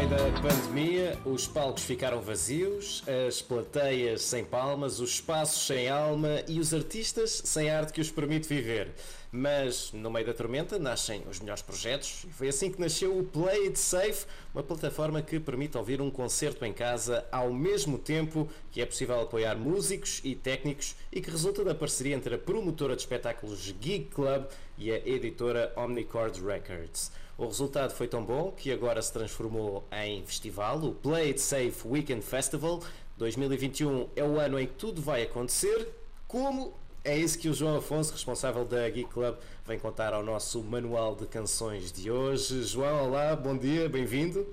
[0.00, 6.42] meio da pandemia, os palcos ficaram vazios, as plateias sem palmas, os espaços sem alma
[6.48, 8.94] e os artistas sem arte que os permite viver.
[9.30, 13.24] Mas no meio da tormenta nascem os melhores projetos e foi assim que nasceu o
[13.24, 14.24] Play It Safe,
[14.54, 19.20] uma plataforma que permite ouvir um concerto em casa ao mesmo tempo que é possível
[19.20, 24.08] apoiar músicos e técnicos e que resulta da parceria entre a promotora de espetáculos Gig
[24.14, 24.46] Club
[24.78, 27.12] e a editora Omnicord Records.
[27.40, 31.88] O resultado foi tão bom que agora se transformou em festival, o Play It Safe
[31.88, 32.80] Weekend Festival.
[33.16, 35.88] 2021 é o ano em que tudo vai acontecer.
[36.28, 40.62] Como é isso que o João Afonso, responsável da Geek Club, vem contar ao nosso
[40.62, 42.62] manual de canções de hoje.
[42.62, 44.46] João, olá, bom dia, bem-vindo.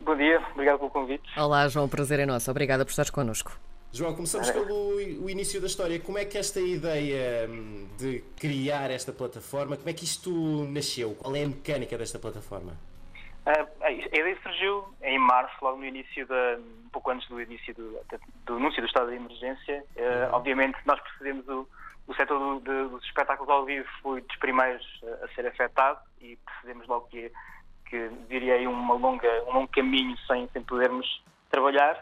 [0.00, 1.28] Bom dia, obrigado pelo convite.
[1.36, 2.48] Olá, João, o prazer é nosso.
[2.52, 3.58] Obrigada por estares connosco.
[3.90, 5.98] João, começamos pelo o início da história.
[5.98, 10.30] Como é que esta ideia hum, de criar esta plataforma, como é que isto
[10.68, 11.14] nasceu?
[11.14, 12.72] Qual é a mecânica desta plataforma?
[13.46, 17.74] Uh, a ideia surgiu em março, logo no início, da, um pouco antes do início
[17.74, 17.98] do,
[18.44, 19.82] do anúncio do estado de emergência.
[19.96, 20.34] Uh, uhum.
[20.34, 21.66] Obviamente, nós percebemos o,
[22.06, 24.84] o setor do, de, dos espetáculos ao vivo foi dos primeiros
[25.22, 27.32] a ser afetado e percebemos logo que,
[27.86, 31.96] que diria uma longa, um longo caminho sem, sem podermos trabalhar.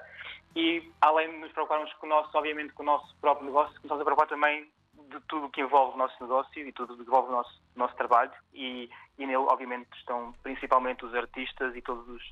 [0.57, 4.01] E além de nos preocuparmos com o nosso, obviamente, com o nosso próprio negócio, começamos
[4.01, 4.67] a preocupar também
[5.11, 7.63] de tudo o que envolve o nosso negócio e tudo o que envolve o nosso,
[7.77, 8.33] nosso trabalho.
[8.55, 12.23] E, e nele, obviamente, estão principalmente os artistas e todos os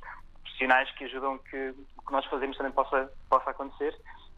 [0.42, 3.94] profissionais que ajudam que o que nós fazemos também possa, possa acontecer.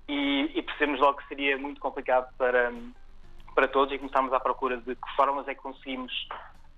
[0.09, 2.73] E, e percebemos logo que seria muito complicado para
[3.57, 6.13] para todos e começámos à procura de que formas é que conseguimos,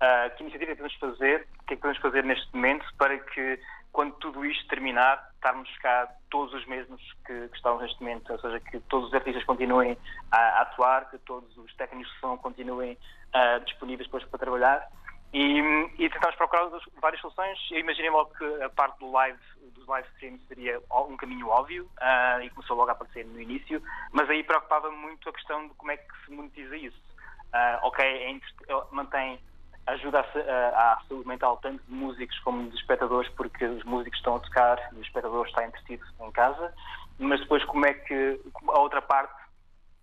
[0.01, 2.85] uh, que iniciativa é que podemos fazer, o que é que podemos fazer neste momento
[2.97, 3.59] para que
[3.91, 8.39] quando tudo isto terminar, estarmos cá todos os mesmos que, que estamos neste momento, ou
[8.39, 9.97] seja, que todos os artistas continuem
[10.31, 14.87] a, a atuar, que todos os técnicos de som continuem uh, disponíveis depois para trabalhar
[15.33, 15.59] e,
[15.97, 16.69] e tentámos procurar
[17.01, 17.57] várias soluções.
[17.71, 19.39] Eu imaginei logo que a parte do live,
[19.73, 23.81] dos live streams seria um caminho óbvio uh, e começou logo a aparecer no início,
[24.11, 27.09] mas aí preocupava muito a questão de como é que se monetiza isso.
[27.53, 29.39] Uh, ok, é, mantém
[29.87, 34.35] ajuda à, à saúde mental tanto de músicos como de espectadores, porque os músicos estão
[34.35, 36.73] a tocar e o espectador está entretido em casa,
[37.17, 39.39] mas depois como é que a outra parte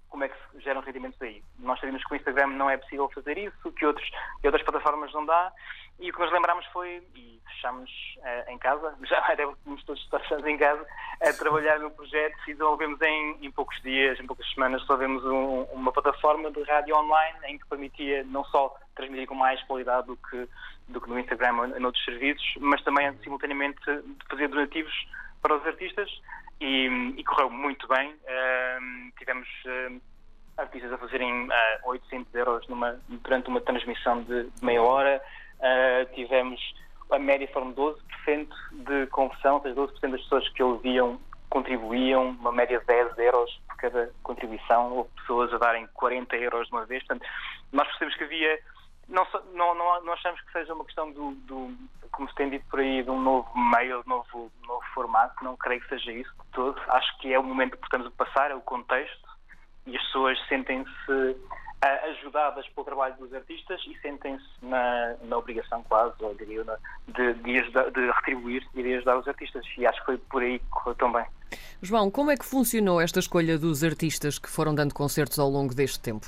[0.09, 1.43] como é que se geram rendimentos aí.
[1.59, 4.09] Nós sabemos que o Instagram não é possível fazer isso, que, outros,
[4.41, 5.53] que outras plataformas não dá,
[5.99, 10.49] e o que nos lembramos foi, e fechamos uh, em casa, já devemos todos estar
[10.49, 10.87] em casa,
[11.21, 12.35] a trabalhar no projeto.
[12.45, 16.97] E desenvolvemos em, em poucos dias, em poucas semanas, desenvolvemos um, uma plataforma de rádio
[16.97, 20.49] online em que permitia não só transmitir com mais qualidade do que,
[20.89, 23.79] do que no Instagram ou em outros serviços, mas também simultaneamente
[24.29, 24.93] fazer donativos
[25.41, 26.11] para os artistas
[26.61, 28.11] e, e correu muito bem.
[28.11, 30.01] Uh, tivemos uh,
[30.57, 35.23] artistas a fazerem uh, ah, 800 euros numa, durante uma transmissão de, meia hora.
[35.59, 36.61] Uh, tivemos
[37.11, 37.97] a média foram 12%
[38.73, 43.61] de conversão, ou seja, 12% das pessoas que ouviam contribuíam, uma média de 10 euros
[43.69, 47.05] por cada contribuição, houve pessoas a darem 40 euros de uma vez.
[47.05, 47.27] Portanto,
[47.73, 48.59] nós percebemos que havia
[49.09, 51.73] não, não, não, achamos que seja uma questão do, do,
[52.11, 55.45] como se tem dito por aí, de um novo meio, de um novo, novo formato.
[55.45, 56.81] Não creio que seja isso de todo.
[56.89, 59.29] Acho que é o momento que estamos a passar, é o contexto,
[59.87, 61.37] e as pessoas sentem-se
[61.83, 66.65] ajudadas pelo trabalho dos artistas e sentem-se na, na, obrigação quase, ou diria,
[67.07, 69.65] de, de, ajudar, de retribuir e de ajudar os artistas.
[69.77, 71.27] E acho que foi por aí que correu tão bem.
[71.81, 75.75] João, como é que funcionou esta escolha dos artistas que foram dando concertos ao longo
[75.75, 76.27] deste tempo?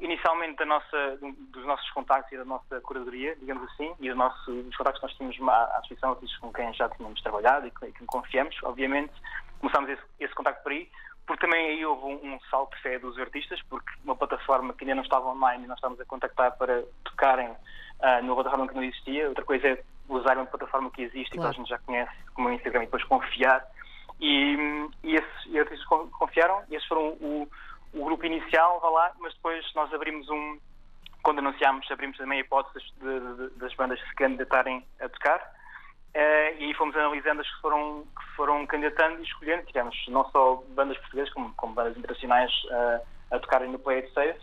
[0.00, 4.50] Inicialmente da nossa, dos nossos contactos e da nossa curadoria, digamos assim, e do nosso,
[4.50, 8.04] dos contactos que nós tínhamos à associação, com quem já tínhamos trabalhado e que, que
[8.06, 9.12] confiamos, obviamente.
[9.60, 10.88] Começámos esse, esse contacto por aí,
[11.26, 14.84] porque também aí houve um, um salto de fé dos artistas, porque uma plataforma que
[14.84, 18.74] ainda não estava online e nós estávamos a contactar para tocarem uh, numa plataforma que
[18.74, 19.28] não existia.
[19.28, 21.50] Outra coisa é usar uma plataforma que existe claro.
[21.50, 23.64] e que a gente já conhece, como o Instagram, e depois confiar.
[24.18, 24.56] E,
[25.04, 27.48] e esses e artistas confiaram, e esses foram o
[27.92, 30.58] o grupo inicial, vá lá, mas depois nós abrimos um,
[31.22, 32.86] quando anunciámos, abrimos também a hipótese
[33.56, 35.40] das bandas se candidatarem a tocar.
[36.14, 39.64] Uh, e aí fomos analisando as que foram, que foram candidatando e escolhendo.
[39.66, 44.12] Tivemos não só bandas portuguesas, como, como bandas internacionais uh, a tocarem no Play It
[44.12, 44.40] Safe.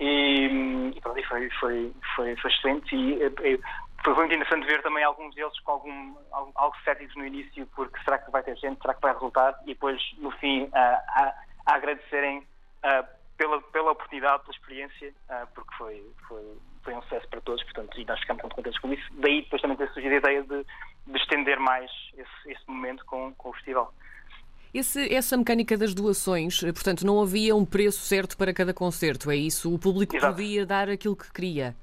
[0.00, 2.96] E, e pronto, foi, foi, foi, foi excelente.
[2.96, 3.60] E, e,
[4.04, 7.98] foi muito interessante ver também alguns deles com algum, algum, algo céticos no início, porque
[8.04, 9.58] será que vai ter gente, será que vai resultar?
[9.62, 11.34] E depois, no fim, uh, a,
[11.66, 12.44] a agradecerem
[12.84, 17.62] uh, pela, pela oportunidade, pela experiência, uh, porque foi, foi, foi um sucesso para todos,
[17.64, 19.08] portanto, e nós ficamos muito contentes com isso.
[19.14, 20.66] Daí depois também ter surgido a ideia de,
[21.06, 23.94] de estender mais esse, esse momento com, com o festival.
[24.72, 29.36] Esse, essa mecânica das doações, portanto, não havia um preço certo para cada concerto, é
[29.36, 29.74] isso?
[29.74, 30.34] O público Exato.
[30.34, 31.74] podia dar aquilo que queria?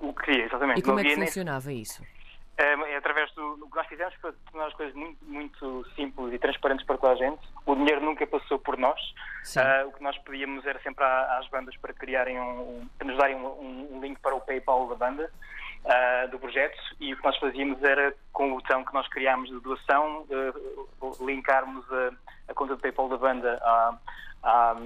[0.00, 0.78] O que queria, exatamente.
[0.78, 1.82] E como não é que funcionava nem...
[1.82, 2.02] isso?
[2.58, 3.54] É, através do.
[3.64, 7.14] O que nós fizemos foi tornar as coisas muito, muito simples e transparentes para toda
[7.14, 7.40] a gente.
[7.64, 9.00] O dinheiro nunca passou por nós.
[9.56, 13.36] Uh, o que nós pedíamos era sempre às bandas para criarem um, para nos darem
[13.36, 15.30] um, um, link para o PayPal da banda,
[15.84, 19.48] uh, do projeto, e o que nós fazíamos era, com o botão que nós criámos
[19.48, 22.12] de doação, uh, linkarmos a,
[22.52, 23.98] a, conta de PayPal da banda à,
[24.42, 24.76] à,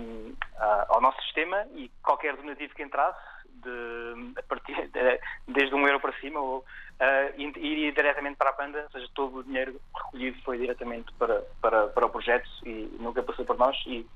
[0.88, 3.18] ao nosso sistema e qualquer donativo que entrasse,
[3.66, 8.52] de, a partir de, desde um euro para cima, ou uh, iria diretamente para a
[8.52, 12.96] banda, ou seja, todo o dinheiro recolhido foi diretamente para, para, para o projeto e
[13.00, 13.76] nunca passou por nós.
[13.86, 14.06] E,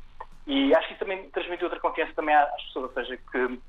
[0.47, 3.61] e acho que isso também transmitiu outra confiança também às pessoas, ou seja, que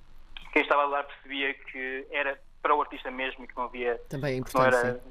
[0.53, 3.99] quem estava lá percebia que era para o artista mesmo e que não havia.
[4.09, 4.75] Também é importante.
[4.75, 5.01] Era,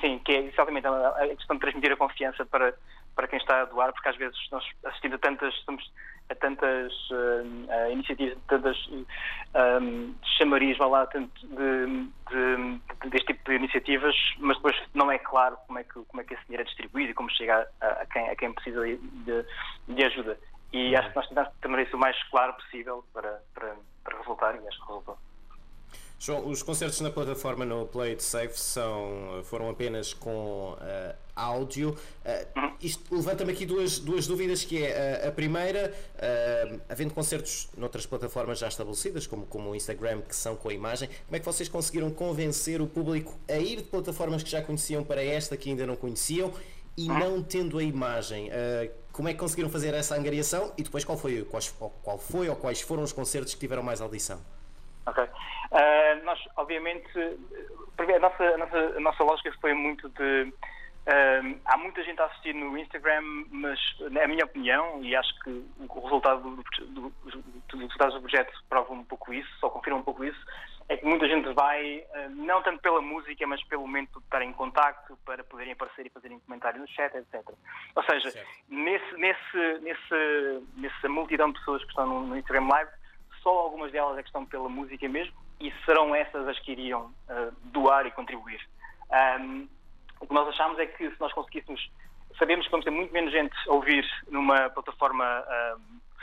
[0.00, 2.74] sim, que é exatamente a questão de transmitir a confiança para,
[3.18, 5.92] para quem está a doar, porque às vezes nós assistimos a tantas, estamos
[6.30, 14.14] a tantas uh, iniciativas, tantas um, chamariz, lá, tanto de, de, deste tipo de iniciativas,
[14.38, 17.10] mas depois não é claro como é que, como é que esse dinheiro é distribuído
[17.10, 19.44] e como chega a, a quem, a quem precisa de,
[19.88, 20.38] de ajuda.
[20.72, 23.74] E acho que nós tentamos também isso o mais claro possível para, para,
[24.04, 25.18] para resultar e acho que resultou.
[26.20, 31.90] João, os concertos na plataforma no Play It Safe são, foram apenas com uh, áudio.
[32.24, 35.94] Uh, isto levanta-me aqui duas, duas dúvidas, que é uh, a primeira,
[36.88, 41.08] havendo concertos noutras plataformas já estabelecidas, como, como o Instagram, que são com a imagem,
[41.26, 45.04] como é que vocês conseguiram convencer o público a ir de plataformas que já conheciam
[45.04, 46.52] para esta que ainda não conheciam
[46.96, 48.50] e não tendo a imagem?
[49.12, 52.54] como é que conseguiram fazer essa angariação e depois qual foi, quais, qual foi ou
[52.54, 54.40] quais foram os concertos que tiveram mais audição?
[55.08, 55.24] Ok.
[55.24, 60.52] Uh, nós, obviamente, a nossa, a nossa, a nossa lógica foi muito de.
[61.08, 65.64] Uh, há muita gente a assistir no Instagram, mas, na minha opinião, e acho que
[65.88, 70.02] o resultado do, do, do, resultados do projeto prova um pouco isso, só confirma um
[70.02, 70.38] pouco isso,
[70.90, 74.42] é que muita gente vai, uh, não tanto pela música, mas pelo momento de estar
[74.42, 77.42] em contacto, para poderem aparecer e fazerem comentários no chat, etc.
[77.94, 82.90] Ou seja, nesse, nesse, nesse, nessa multidão de pessoas que estão no, no Instagram Live,
[83.48, 87.06] só algumas delas é que estão pela música mesmo e serão essas as que iriam
[87.30, 88.60] uh, doar e contribuir.
[89.40, 89.66] Um,
[90.20, 91.90] o que nós achamos é que se nós conseguíssemos,
[92.38, 95.80] sabemos que vamos ter muito menos gente a ouvir numa plataforma uh,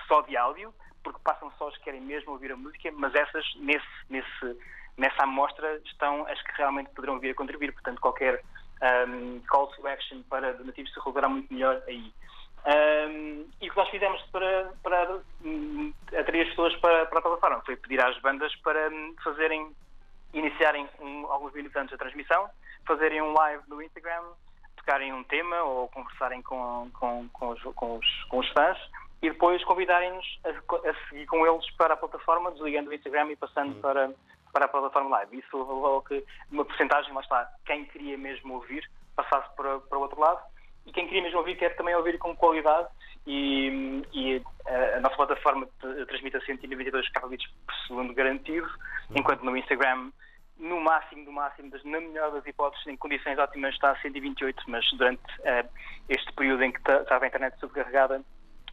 [0.08, 0.72] só de áudio,
[1.04, 4.60] porque passam só as que querem mesmo ouvir a música, mas essas, nesse, nesse,
[4.96, 7.72] nessa amostra, estão as que realmente poderão vir a contribuir.
[7.72, 8.44] Portanto, qualquer
[9.08, 12.14] um, call to action para donativos se resolverá muito melhor aí.
[12.66, 17.22] Um, e o que nós fizemos para, para um, atrair as pessoas para, para a
[17.22, 19.72] plataforma foi pedir às bandas para um, fazerem,
[20.34, 20.90] iniciarem
[21.30, 22.50] alguns minutos antes da transmissão,
[22.88, 24.24] fazerem um live no Instagram,
[24.78, 28.78] tocarem um tema ou conversarem com, com, com, os, com, os, com os fãs
[29.22, 33.36] e depois convidarem-nos a, a, seguir com eles para a plataforma, desligando o Instagram e
[33.36, 33.82] passando uhum.
[33.82, 34.12] para,
[34.52, 35.38] para a plataforma live.
[35.38, 40.02] Isso levou que uma porcentagem, lá está, quem queria mesmo ouvir, passasse para, para o
[40.02, 40.55] outro lado
[40.86, 42.88] e quem queria mesmo ouvir quer também ouvir com qualidade
[43.26, 45.68] e, e a, a, nossa plataforma
[46.08, 48.68] transmite a 192 kbps por segundo garantido,
[49.16, 50.12] enquanto no Instagram
[50.58, 54.86] no máximo do máximo, na melhor das hipóteses, em condições ótimas está a 128, mas
[54.94, 55.70] durante uh,
[56.08, 58.24] este período em que estava a internet subcarregada,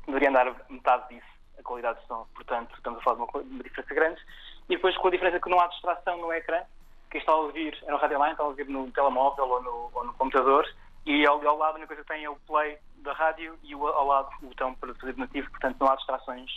[0.07, 1.27] deveria andar metade disso,
[1.59, 2.27] a qualidade de som.
[2.35, 4.21] Portanto, estamos a falar de uma, uma, diferença grande.
[4.69, 6.63] E depois com a diferença que não há distração no ecrã,
[7.11, 9.91] quem está a ouvir é no radio line, está a ouvir no telemóvel ou no,
[9.93, 10.67] ou no computador,
[11.05, 13.75] e ao, ao lado a única coisa que tem é o play da rádio e
[13.75, 16.51] o, ao lado o botão para fazer donativo, portanto não há distrações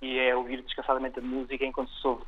[0.00, 2.24] e é ouvir descansadamente a música enquanto se ouve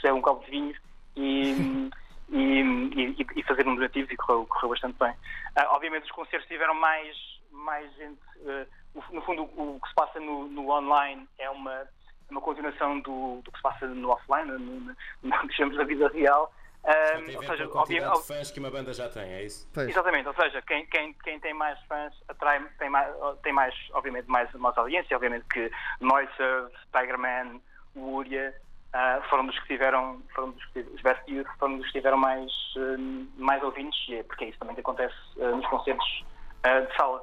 [0.00, 0.76] se é um copo de vinho
[1.16, 1.90] e,
[2.30, 5.12] e, e, e, fazer um donativo e correu, correu bastante bem.
[5.12, 7.16] Uh, obviamente os concertos tiveram mais,
[7.50, 8.66] mais gente, uh,
[9.12, 11.86] no fundo o, o, que se passa no, no online é uma,
[12.30, 16.08] uma continuação do, do, que se passa no offline, no, no, no chamamos da vida
[16.08, 16.52] real,
[16.86, 19.68] um, ou seja, obviamente, de fãs que uma banda já tem, é isso?
[19.74, 19.88] Pois.
[19.88, 23.12] Exatamente, ou seja, quem, quem, quem tem mais fãs atrai, tem mais,
[23.42, 27.60] tem mais obviamente, mais, mais audiência, obviamente que Noiserve, Tigerman,
[27.96, 28.54] Uria
[28.94, 32.18] uh, foram dos que tiveram, foram dos que, os Best Youth foram dos que tiveram
[32.18, 36.24] mais, uh, mais ouvintes, é porque é isso também que acontece uh, nos concertos
[36.64, 37.22] de sala.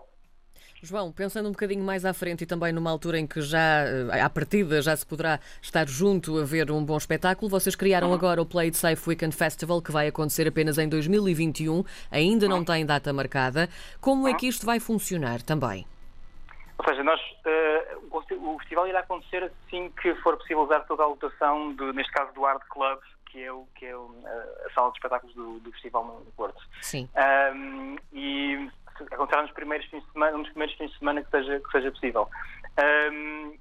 [0.86, 4.20] João, pensando um bocadinho mais à frente e também numa altura em que já, eh,
[4.22, 8.14] à partida, já se poderá estar junto a ver um bom espetáculo, vocês criaram uhum.
[8.14, 12.58] agora o Play It Safe Weekend Festival, que vai acontecer apenas em 2021, ainda não
[12.58, 12.66] uhum.
[12.66, 13.70] tem data marcada.
[14.02, 14.38] Como é uhum.
[14.38, 15.88] que isto vai funcionar também?
[16.78, 21.08] Ou seja, nós, uh, o festival irá acontecer assim que for possível usar toda a
[21.08, 23.00] lotação, do, neste caso do Art Club,
[23.32, 24.14] que é, o, que é o,
[24.68, 26.62] a sala de espetáculos do, do festival no Porto.
[26.82, 27.08] Sim.
[27.56, 28.70] Um, e
[29.02, 31.92] acontecerá nos primeiros fins de semana, nos primeiros fins de semana que seja, que seja
[31.92, 32.30] possível.
[33.12, 33.58] Um,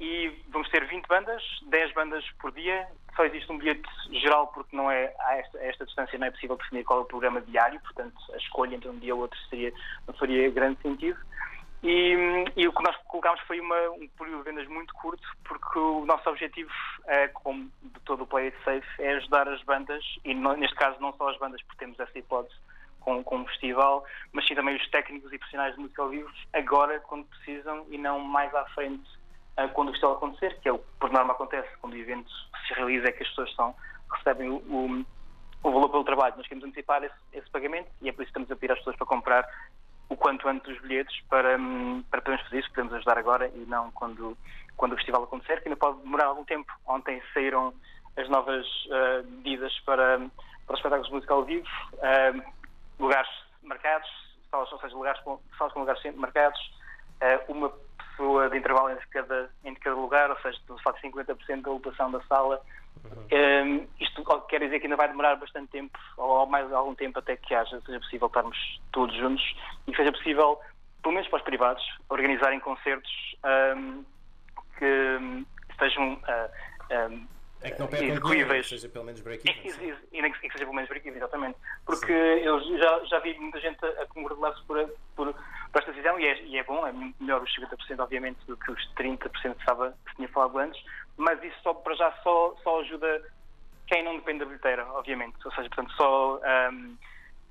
[0.00, 2.86] e vamos ter 20 bandas, 10 bandas por dia.
[3.14, 6.30] Só existe um bilhete geral porque não é a esta, a esta distância não é
[6.30, 9.38] possível definir qual é o programa diário, portanto a escolha entre um dia ou outro
[9.48, 9.72] seria,
[10.06, 11.18] não faria grande sentido.
[11.82, 15.78] E, e, o que nós colocámos foi uma, um período de vendas muito curto, porque
[15.78, 16.72] o nosso objetivo,
[17.06, 20.74] é, como de todo o Play It Safe, é ajudar as bandas, e no, neste
[20.76, 22.56] caso não só as bandas, porque temos essa hipótese
[23.04, 26.30] com, com o festival, mas sim também os técnicos e profissionais de música ao vivo,
[26.52, 29.08] agora, quando precisam, e não mais à frente,
[29.58, 32.30] uh, quando o festival acontecer, que é o que por norma acontece quando o evento
[32.66, 33.74] se realiza, é que as pessoas são,
[34.10, 35.06] recebem o, o,
[35.62, 36.34] o valor pelo trabalho.
[36.36, 38.78] Nós queremos antecipar esse, esse pagamento e é por isso que estamos a pedir às
[38.78, 39.46] pessoas para comprar
[40.08, 43.64] o quanto antes os bilhetes para, hum, para podermos fazer isso, podemos ajudar agora e
[43.66, 44.36] não quando,
[44.76, 46.72] quando o festival acontecer, que ainda pode demorar algum tempo.
[46.86, 47.74] Ontem saíram
[48.16, 50.18] as novas uh, medidas para,
[50.66, 52.63] para os espetáculos de música ao vivo, uh,
[52.98, 53.30] lugares
[53.62, 54.08] marcados,
[54.50, 56.60] salas, ou seja, lugares com, salas com lugares marcados,
[57.22, 57.72] uh, uma
[58.14, 62.10] pessoa de intervalo entre cada, entre cada lugar, ou seja, se faz 50% da ocupação
[62.10, 62.60] da sala.
[63.04, 63.26] Uhum.
[63.32, 67.36] Um, isto quer dizer que ainda vai demorar bastante tempo, ou mais algum tempo, até
[67.36, 69.44] que haja, seja possível estarmos todos juntos
[69.86, 70.60] e seja possível,
[71.02, 73.12] pelo menos para os privados, organizarem concertos
[73.76, 74.04] um,
[74.78, 77.26] que estejam uh, um,
[77.64, 78.68] é que não execuíveis.
[78.68, 79.60] seja pelo menos break-even.
[80.12, 81.58] E, que seja pelo menos break-even, exatamente.
[81.86, 82.44] Porque Sim.
[82.44, 84.76] eu já, já vi muita gente a, congratular-se por,
[85.16, 88.56] por, por, esta decisão e é, e é bom, é melhor os 50% obviamente do
[88.56, 90.82] que os 30% que, estava, que se tinha falado antes,
[91.16, 93.22] mas isso só, para já só, só ajuda
[93.86, 95.36] quem não depende da bilheteira, obviamente.
[95.44, 96.40] Ou seja, portanto, só
[96.70, 96.96] um,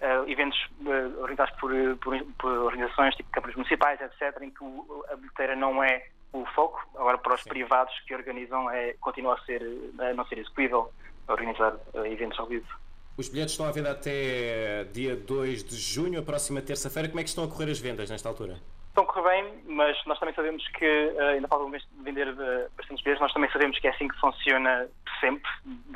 [0.02, 5.06] uh, eventos uh, orientados por, por, por, organizações tipo câmaras municipais, etc., em que o,
[5.10, 6.82] a bilheteira não é o foco.
[6.96, 7.50] Agora, para os Sim.
[7.50, 9.62] privados que organizam, é, continua a, ser,
[10.00, 10.92] a não ser execuível
[11.28, 12.68] organizar uh, eventos ao vivo.
[13.16, 17.08] Os bilhetes estão à venda até dia 2 de junho, a próxima terça-feira.
[17.08, 18.58] Como é que estão a correr as vendas nesta altura?
[18.88, 22.04] Estão a correr bem, mas nós também sabemos que, uh, ainda falta um mês de
[22.04, 24.88] vender uh, bastantes vezes, nós também sabemos que é assim que funciona
[25.20, 25.50] sempre,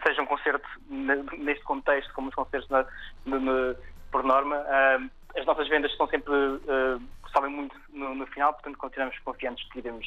[0.06, 2.86] seja um concerto neste contexto, como os concertos na,
[4.12, 4.63] por norma.
[5.36, 6.32] As nossas vendas estão sempre,
[7.38, 10.06] sobem muito no, no, final, portanto continuamos confiantes que iremos,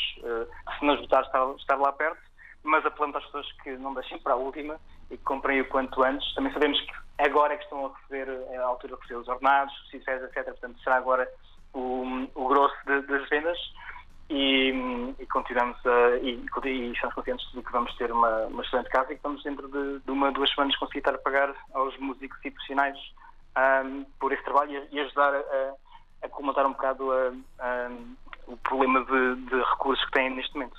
[0.79, 2.21] se nos votar, estar, estar lá perto,
[2.65, 6.03] mas apelamos às pessoas que não deixem para a última e que comprem o quanto
[6.03, 6.35] antes.
[6.35, 9.75] Também sabemos que agora é que estão a receber, a altura de receber os ordenados,
[9.87, 10.45] os etc.
[10.45, 11.29] Portanto, será agora
[11.73, 13.59] o, o grosso de, das vendas
[14.29, 14.73] e,
[15.19, 19.13] e continuamos a, e, e, estamos confiantes de que vamos ter uma, uma excelente casa
[19.13, 22.39] e que vamos dentro de, de uma duas semanas conseguir estar a pagar aos músicos
[22.45, 22.99] e profissionais
[23.57, 25.75] um, por esse trabalho e, e ajudar a,
[26.23, 27.91] a comentar um bocado a, a,
[28.47, 30.79] o problema de, de recursos que têm neste momento.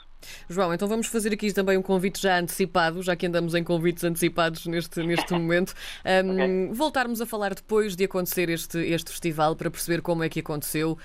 [0.50, 4.04] João, então vamos fazer aqui também um convite já antecipado, já que andamos em convites
[4.04, 5.74] antecipados neste, neste momento.
[6.06, 6.70] Um, okay.
[6.74, 10.98] Voltarmos a falar depois de acontecer este, este festival para perceber como é que aconteceu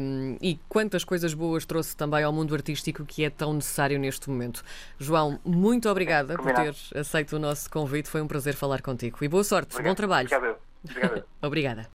[0.00, 4.30] um, e quantas coisas boas trouxe também ao mundo artístico que é tão necessário neste
[4.30, 4.62] momento.
[4.98, 8.08] João, muito obrigada por ter aceito o nosso convite.
[8.08, 9.90] Foi um prazer falar contigo e boa sorte, Obrigado.
[9.90, 10.28] bom trabalho.
[10.32, 10.56] Obrigado.
[10.84, 11.24] Obrigado.
[11.42, 11.88] Obrigada.